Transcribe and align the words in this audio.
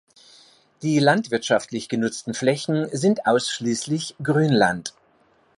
Die 0.81 0.97
landwirtschaftlich 0.97 1.87
genutzten 1.87 2.33
Flächen 2.33 2.89
sind 2.91 3.27
ausschließlich 3.27 4.15
Grünland. 4.23 4.95